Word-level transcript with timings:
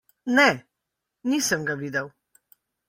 Ne, 0.37 0.47
nisem 1.29 1.61
ga 1.65 1.75
videl. 1.81 2.13